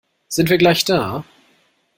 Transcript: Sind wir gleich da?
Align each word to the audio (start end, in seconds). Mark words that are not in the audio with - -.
Sind 0.29 0.49
wir 0.49 0.57
gleich 0.57 0.83
da? 0.83 1.25